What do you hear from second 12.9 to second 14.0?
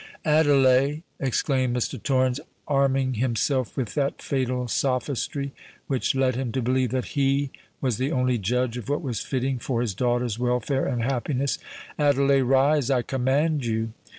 command you!"